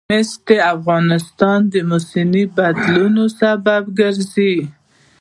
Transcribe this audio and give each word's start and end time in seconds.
مس 0.09 0.29
د 0.47 0.49
افغانستان 0.75 1.59
د 1.73 1.75
موسم 1.89 2.27
د 2.33 2.37
بدلون 2.57 3.15
سبب 3.39 3.83
کېږي. 3.97 4.53